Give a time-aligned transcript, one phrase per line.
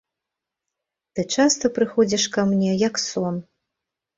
[1.19, 3.35] Ты часта прыходзіш ка мне, як сон.